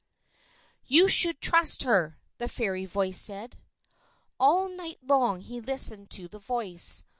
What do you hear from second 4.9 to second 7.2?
long he listened to the voice.